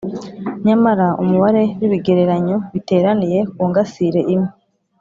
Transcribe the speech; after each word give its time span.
Nyamara 0.65 1.07
umubare 1.21 1.63
w'ibigereranyo 1.79 2.57
biteraniye 2.73 3.39
ku 3.55 3.61
ngasire 3.69 4.21
imwe 4.33 4.51